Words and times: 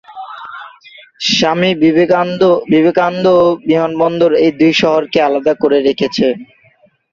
স্বামী 1.29 1.71
বিবেকানন্দ 2.71 3.25
বিমানবন্দর 3.63 4.31
এই 4.43 4.51
দুই 4.59 4.73
শহরকে 4.81 5.19
আলাদা 5.27 5.53
করে 5.61 5.77
রেখেছে। 5.79 6.27